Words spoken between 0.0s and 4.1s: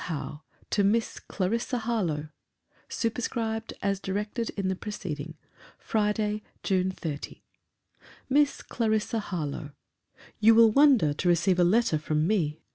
HOWE, TO MISS CLARISSA HARLOWE [SUPERSCRIBED AS